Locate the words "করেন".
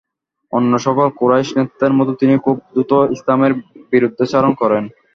4.61-4.83